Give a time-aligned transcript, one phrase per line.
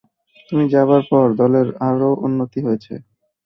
[0.49, 2.93] তুমি যাবার পর দলের আরও উন্নতি হয়েছে।